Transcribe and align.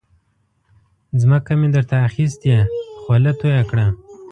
ځمکه 1.21 1.53
مې 1.59 1.67
در 1.75 1.83
ته 1.89 1.95
اخستې 2.07 2.53
خوله 3.01 3.31
تویه 3.39 3.63
کړه. 3.69 3.87